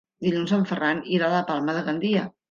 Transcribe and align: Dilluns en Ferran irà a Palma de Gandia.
Dilluns 0.27 0.53
en 0.55 0.63
Ferran 0.69 1.01
irà 1.17 1.29
a 1.39 1.43
Palma 1.49 1.75
de 1.79 1.83
Gandia. 1.91 2.25